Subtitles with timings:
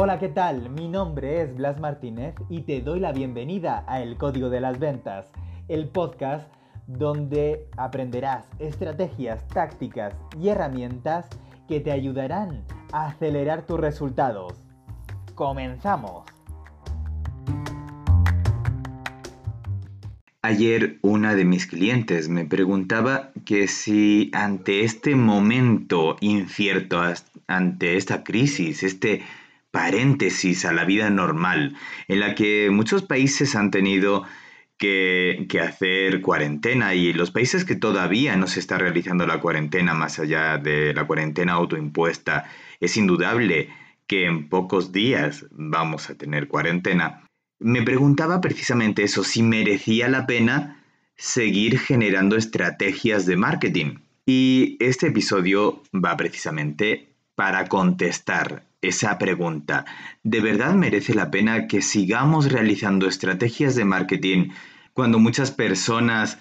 [0.00, 0.70] Hola, ¿qué tal?
[0.70, 4.78] Mi nombre es Blas Martínez y te doy la bienvenida a El Código de las
[4.78, 5.26] Ventas,
[5.66, 6.48] el podcast
[6.86, 11.26] donde aprenderás estrategias, tácticas y herramientas
[11.66, 14.52] que te ayudarán a acelerar tus resultados.
[15.34, 16.22] ¡Comenzamos!
[20.42, 27.02] Ayer una de mis clientes me preguntaba que si ante este momento incierto,
[27.48, 29.22] ante esta crisis, este
[29.70, 31.76] paréntesis a la vida normal,
[32.08, 34.24] en la que muchos países han tenido
[34.78, 40.18] que, hacer cuarentena y los países que todavía no se está realizando la cuarentena más
[40.18, 42.48] allá de la cuarentena autoimpuesta,
[42.80, 43.68] es indudable
[44.06, 47.24] que en pocos días vamos a tener cuarentena.
[47.58, 50.84] Me preguntaba precisamente eso, si merecía la pena
[51.16, 53.96] seguir generando estrategias de marketing.
[54.24, 59.84] Y este episodio va precisamente para contestar esa pregunta.
[60.22, 64.50] ¿De verdad merece la pena que sigamos realizando estrategias de marketing
[64.92, 66.38] cuando muchas personas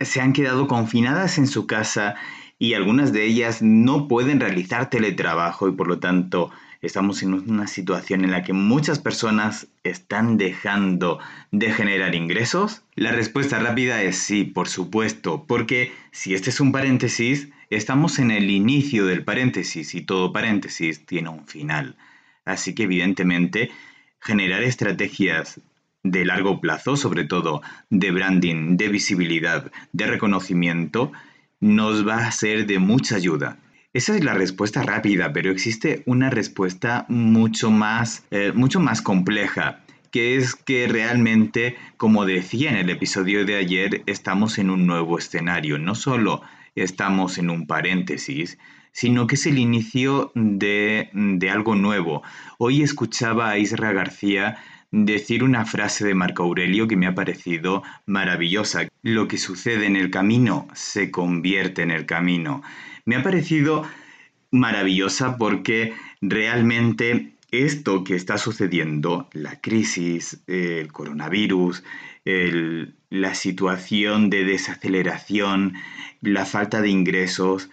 [0.00, 2.14] se han quedado confinadas en su casa
[2.58, 6.50] y algunas de ellas no pueden realizar teletrabajo y por lo tanto
[6.82, 11.18] estamos en una situación en la que muchas personas están dejando
[11.50, 12.82] de generar ingresos?
[12.94, 18.30] La respuesta rápida es sí, por supuesto, porque si este es un paréntesis, estamos en
[18.30, 21.96] el inicio del paréntesis y todo paréntesis tiene un final.
[22.44, 23.70] Así que evidentemente
[24.20, 25.60] generar estrategias
[26.02, 31.12] de largo plazo, sobre todo de branding, de visibilidad, de reconocimiento,
[31.60, 33.58] nos va a ser de mucha ayuda.
[33.92, 39.80] Esa es la respuesta rápida, pero existe una respuesta mucho más, eh, mucho más compleja,
[40.12, 45.18] que es que realmente, como decía en el episodio de ayer, estamos en un nuevo
[45.18, 45.76] escenario.
[45.76, 46.42] No solo
[46.76, 48.58] estamos en un paréntesis,
[48.92, 52.22] sino que es el inicio de, de algo nuevo.
[52.58, 54.58] Hoy escuchaba a Isra García
[54.92, 58.86] decir una frase de Marco Aurelio que me ha parecido maravillosa.
[59.02, 62.62] Lo que sucede en el camino se convierte en el camino
[63.04, 63.84] me ha parecido
[64.50, 71.82] maravillosa porque realmente esto que está sucediendo, la crisis, el coronavirus,
[72.24, 75.74] la situación de desaceleración,
[76.20, 77.70] la falta de ingresos,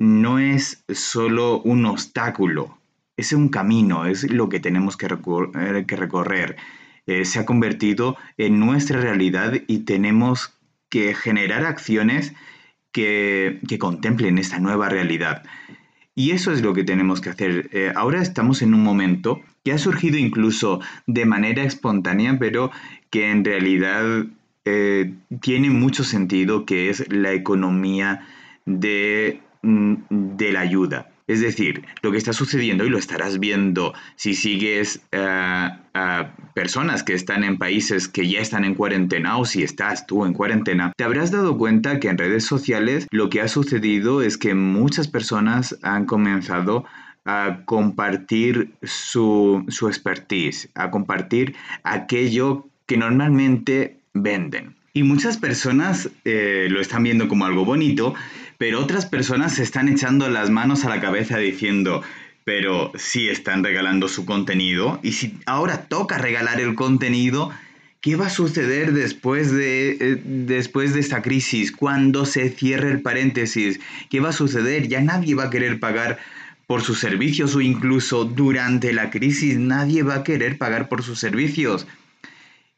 [0.00, 2.78] no es solo un obstáculo,
[3.16, 6.56] es un camino, es lo que tenemos que, recorrer.
[7.06, 10.58] Eh, se ha convertido en nuestra realidad y tenemos
[10.90, 12.34] que generar acciones
[12.92, 15.42] que, contemplen esta nueva realidad.
[16.14, 17.70] Y eso es lo que tenemos que hacer.
[17.72, 22.70] Eh, ahora estamos en un momento que ha surgido incluso de manera espontánea, pero
[23.10, 24.26] que en realidad
[24.64, 28.26] eh, tiene mucho sentido, que es la economía
[28.66, 31.09] de, mm, de la ayuda.
[31.30, 35.78] Es decir, lo que está sucediendo y lo estarás viendo si sigues a
[36.54, 40.32] personas que están en países que ya están en cuarentena o si estás tú en
[40.32, 44.54] cuarentena, te habrás dado cuenta que en redes sociales lo que ha sucedido es que
[44.54, 46.84] muchas personas han comenzado
[47.24, 51.54] a compartir su, expertise, a compartir
[51.84, 54.74] aquello que normalmente venden.
[54.92, 58.14] Y muchas personas eh, lo están viendo como algo bonito,
[58.60, 62.02] pero otras personas se están echando las manos a la cabeza diciendo,
[62.44, 67.50] pero si están regalando su contenido y si ahora toca regalar el contenido,
[68.02, 71.72] ¿qué va a suceder después de, eh, después de esta crisis?
[71.72, 74.88] Cuando se cierre el paréntesis, ¿qué va a suceder?
[74.88, 76.18] Ya nadie va a querer pagar
[76.66, 81.18] por sus servicios o incluso durante la crisis nadie va a querer pagar por sus
[81.18, 81.86] servicios.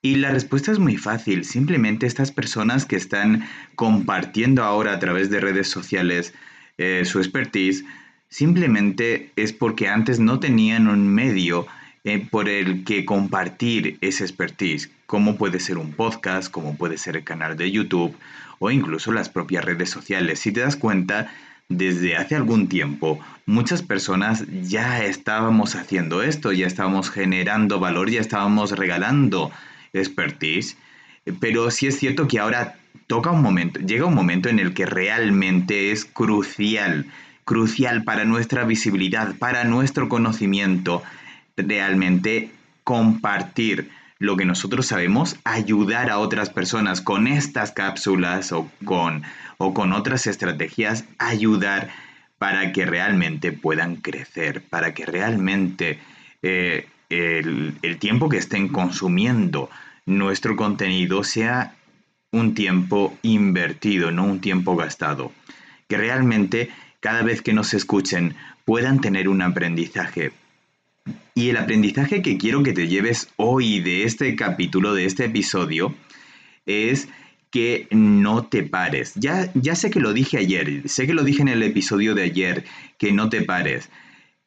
[0.00, 1.44] Y la respuesta es muy fácil.
[1.44, 3.44] Simplemente estas personas que están
[3.74, 6.34] compartiendo ahora a través de redes sociales
[6.78, 7.84] eh, su expertise,
[8.28, 11.66] simplemente es porque antes no tenían un medio
[12.04, 17.16] eh, por el que compartir ese expertise, como puede ser un podcast, como puede ser
[17.16, 18.16] el canal de YouTube
[18.60, 20.38] o incluso las propias redes sociales.
[20.38, 21.32] Si te das cuenta,
[21.68, 28.20] desde hace algún tiempo muchas personas ya estábamos haciendo esto, ya estábamos generando valor, ya
[28.20, 29.50] estábamos regalando
[29.92, 30.76] expertise,
[31.40, 32.76] pero sí es cierto que ahora
[33.06, 37.06] toca un momento, llega un momento en el que realmente es crucial,
[37.44, 41.02] crucial para nuestra visibilidad, para nuestro conocimiento,
[41.56, 42.50] realmente
[42.84, 49.22] compartir lo que nosotros sabemos, ayudar a otras personas con estas cápsulas o con,
[49.58, 51.88] o con otras estrategias, ayudar
[52.38, 55.98] para que realmente puedan crecer, para que realmente
[56.42, 59.70] eh, el, tiempo que estén consumiendo
[60.06, 61.74] nuestro contenido sea
[62.30, 65.32] un tiempo invertido, no un tiempo gastado.
[65.88, 66.70] Que realmente
[67.00, 68.34] cada vez que nos escuchen
[68.64, 70.32] puedan tener un aprendizaje.
[71.34, 75.94] Y el aprendizaje que quiero que te lleves hoy de este capítulo, de este episodio,
[76.66, 77.08] es
[77.50, 79.14] que no te pares.
[79.14, 82.24] Ya, ya sé que lo dije ayer, sé que lo dije en el episodio de
[82.24, 82.64] ayer,
[82.98, 83.88] que no te pares,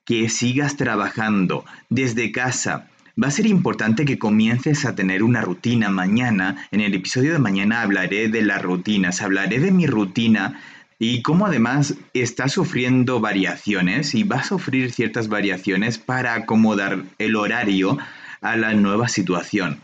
[0.05, 2.87] que sigas trabajando desde casa.
[3.21, 6.67] Va a ser importante que comiences a tener una rutina mañana.
[6.71, 10.61] En el episodio de mañana hablaré de las rutinas, hablaré de mi rutina
[10.97, 17.35] y cómo además está sufriendo variaciones y va a sufrir ciertas variaciones para acomodar el
[17.35, 17.97] horario
[18.41, 19.79] a la nueva situación.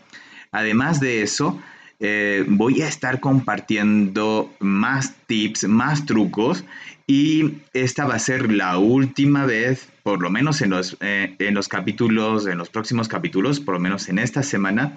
[0.52, 1.60] Además de eso,
[2.00, 6.64] eh, voy a estar compartiendo más tips, más trucos
[7.10, 11.54] y esta va a ser la última vez, por lo menos en los, eh, en
[11.54, 14.94] los capítulos, en los próximos capítulos, por lo menos en esta semana,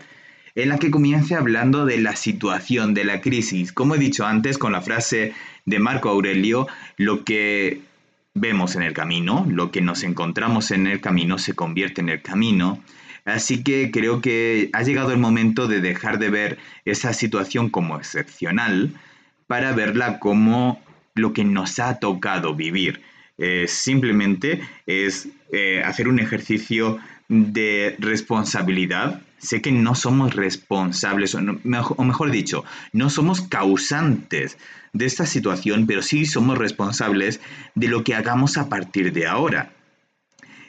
[0.56, 3.72] en la que comience hablando de la situación, de la crisis.
[3.72, 5.34] Como he dicho antes con la frase
[5.66, 6.68] de Marco Aurelio,
[6.98, 7.80] lo que
[8.34, 12.22] vemos en el camino, lo que nos encontramos en el camino se convierte en el
[12.22, 12.84] camino.
[13.24, 17.96] Así que creo que ha llegado el momento de dejar de ver esa situación como
[17.96, 18.94] excepcional
[19.48, 20.82] para verla como
[21.22, 23.02] lo que nos ha tocado vivir.
[23.68, 32.32] simplemente es eh, hacer un ejercicio de responsabilidad sé que no somos responsables, o, mejor
[32.32, 32.64] dicho,
[32.94, 34.58] no somos causantes
[34.94, 37.42] de esta situación, pero sí somos responsables
[37.76, 39.74] de lo que hagamos a partir de ahora.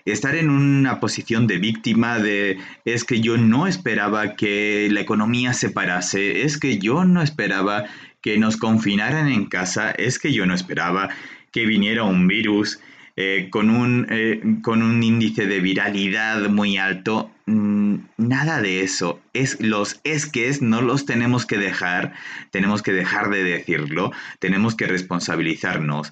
[0.04, 5.52] Estar en una posición de víctima de es que yo no esperaba que la economía
[5.52, 7.84] se parase, es que yo no esperaba
[8.22, 11.10] que nos confinaran en casa, es que yo no esperaba
[11.50, 12.80] que viniera un virus
[13.14, 19.20] eh, con, un, eh, con un índice de viralidad muy alto, mm, nada de eso.
[19.34, 22.14] Es, los es que es no los tenemos que dejar,
[22.50, 26.10] tenemos que dejar de decirlo, tenemos que responsabilizarnos.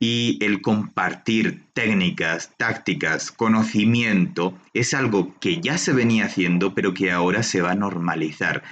[0.00, 7.10] Y el compartir técnicas, tácticas, conocimiento es algo que ya se venía haciendo, pero que
[7.10, 8.62] ahora se va a normalizar.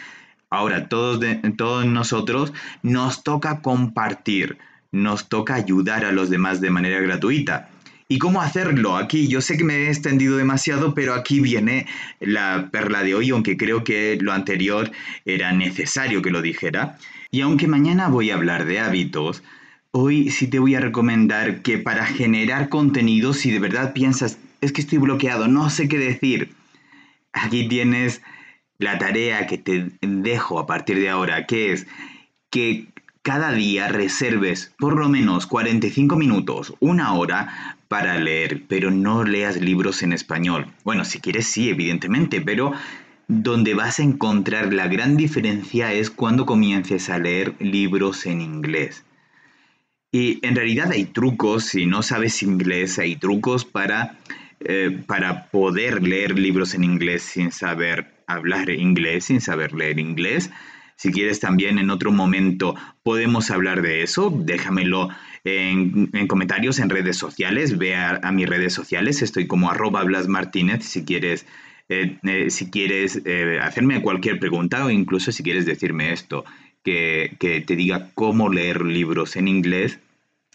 [0.51, 1.21] Ahora, todos,
[1.57, 2.53] todos nosotros
[2.83, 4.59] nos toca compartir
[4.93, 7.69] nos toca ayudar a los demás de manera gratuita.
[8.09, 8.97] ¿Y cómo hacerlo?
[8.97, 11.87] Aquí yo sé que me he extendido demasiado, pero aquí viene
[12.21, 14.91] la perla de hoy, aunque creo que lo anterior
[15.25, 16.99] era necesario que lo dijera.
[17.33, 19.43] Y aunque mañana voy a hablar de hábitos,
[19.91, 24.71] hoy sí te voy a recomendar que para generar contenido, si de verdad piensas, es
[24.71, 26.55] que estoy bloqueado, no sé qué decir,
[27.33, 28.23] aquí tienes
[28.79, 31.87] la tarea que te dejo a partir de ahora, que es
[32.51, 32.87] que
[33.23, 39.61] cada día reserves por lo menos 45 minutos, una hora para leer, pero no leas
[39.61, 40.67] libros en español.
[40.85, 42.73] Bueno, si quieres sí, evidentemente, pero
[43.29, 49.05] donde vas a encontrar la gran diferencia es cuando comiences a leer libros en inglés.
[50.13, 54.19] Y en realidad hay trucos, si no sabes inglés, hay trucos para,
[54.61, 60.51] eh, para poder leer libros en inglés sin saber hablar inglés, sin saber leer inglés.
[60.97, 65.11] Si quieres también en otro momento podemos hablar de eso, déjamelo
[65.45, 70.85] en, comentarios en redes sociales, ve a, mis redes sociales, estoy como arroba Blas Martínez
[70.85, 71.47] si quieres,
[71.91, 76.45] eh, eh, si quieres eh, hacerme cualquier pregunta o incluso si quieres decirme esto,
[76.83, 79.99] que, que te diga cómo leer libros en inglés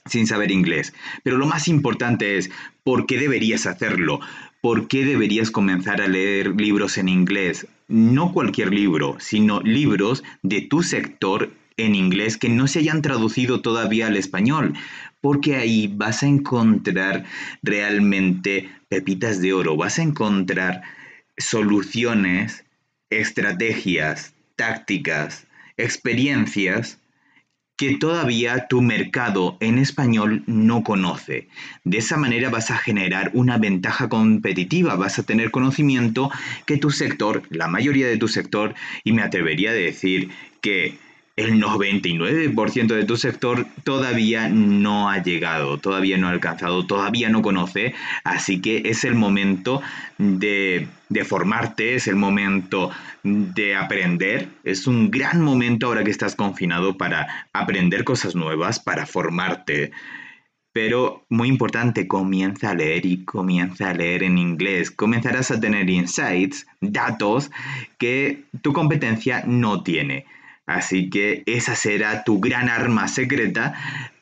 [0.05, 0.93] sin saber inglés.
[1.23, 2.49] Pero lo más importante es,
[2.83, 4.19] ¿por qué deberías hacerlo?
[4.61, 7.67] ¿Por qué deberías comenzar a leer libros en inglés?
[7.91, 13.61] no cualquier libro, sino libros de tu sector en inglés que no se hayan traducido
[13.61, 14.73] todavía al español,
[15.19, 17.25] porque ahí vas a encontrar
[17.61, 20.83] realmente pepitas de oro, vas a encontrar
[21.37, 22.63] soluciones,
[23.09, 26.97] estrategias, tácticas, experiencias
[27.81, 31.47] que todavía tu mercado en español no conoce.
[31.83, 36.29] De esa manera vas a generar una ventaja competitiva, vas a tener conocimiento
[36.67, 40.29] que tu sector, la mayoría de tu sector, y me atrevería a decir
[40.61, 40.99] que
[41.41, 47.41] el 99% de tu sector todavía no ha llegado, todavía no ha alcanzado, todavía no
[47.41, 47.93] conoce,
[48.23, 49.81] así que es el momento
[50.17, 50.87] de,
[51.25, 52.91] formarte, es el momento
[53.23, 59.05] de aprender, es un gran momento ahora que estás confinado para aprender cosas nuevas, para
[59.05, 59.91] formarte.
[60.73, 64.89] Pero muy importante, comienza a leer y comienza a leer en inglés.
[64.89, 67.51] Comenzarás a tener insights, datos
[67.97, 70.25] que tu competencia no tiene.
[70.75, 73.73] Así que esa será tu gran arma secreta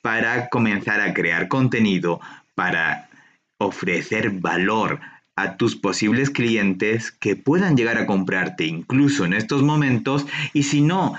[0.02, 2.20] para comenzar a crear contenido,
[2.56, 3.10] para
[3.58, 5.00] ofrecer valor
[5.36, 10.82] a tus posibles clientes que puedan llegar a comprarte incluso en estos momentos y si
[10.82, 11.16] no,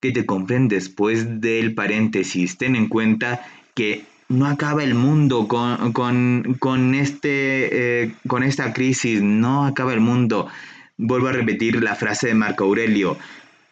[0.00, 2.58] que te compren después del paréntesis.
[2.58, 3.44] Ten en cuenta
[3.74, 10.00] que no acaba el mundo con, con, este, eh, con esta crisis, no acaba el
[10.00, 10.48] mundo.
[10.96, 13.18] Vuelvo a repetir la frase de Marco Aurelio,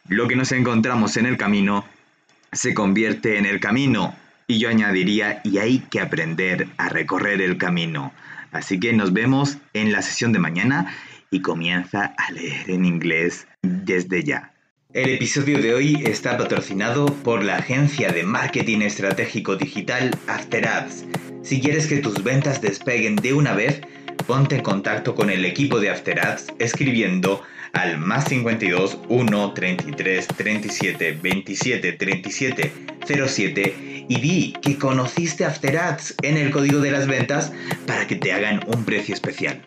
[0.09, 1.85] lo que nos encontramos en el camino
[2.52, 4.14] se convierte en el camino.
[4.47, 8.12] Y yo añadiría, y hay que aprender a recorrer el camino.
[8.50, 10.92] Así que nos vemos en la sesión de mañana
[11.30, 14.52] y comienza a leer en inglés desde ya.
[14.92, 21.04] El episodio de hoy está patrocinado por la agencia de marketing estratégico digital After Ads.
[21.45, 23.83] Si quieres que tus ventas despeguen de una vez,
[24.31, 30.27] ponte en contacto con el equipo de After Ads escribiendo al más 52 1 33
[30.29, 32.73] 37 27 37
[33.27, 37.53] 07 y di que conociste After Ads en el código de las ventas
[37.89, 39.65] para que te hagan un precio especial.